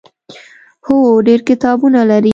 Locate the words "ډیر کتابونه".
1.27-1.99